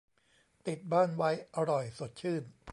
[0.67, 2.43] ติดบ้านไว้อร่อยสดชื่น